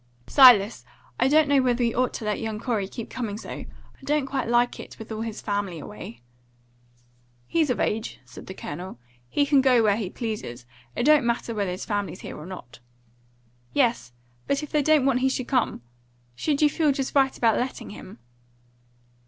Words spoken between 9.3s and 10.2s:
can go where he